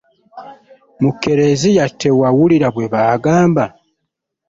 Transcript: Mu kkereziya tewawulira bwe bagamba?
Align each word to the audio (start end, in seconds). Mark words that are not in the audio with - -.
Mu 1.01 1.09
kkereziya 1.15 1.85
tewawulira 2.01 2.67
bwe 2.75 2.85
bagamba? 2.93 3.63